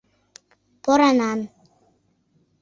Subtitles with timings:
[0.83, 1.39] Поранан.